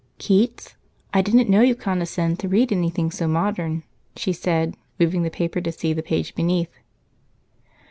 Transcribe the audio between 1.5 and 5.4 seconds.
you condescended to read anything so modern," she said, moving the